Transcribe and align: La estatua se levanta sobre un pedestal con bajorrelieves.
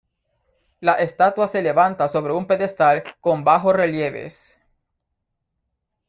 La 0.79 0.93
estatua 0.95 1.45
se 1.45 1.61
levanta 1.61 2.07
sobre 2.07 2.33
un 2.33 2.47
pedestal 2.47 3.03
con 3.21 3.43
bajorrelieves. 3.43 4.59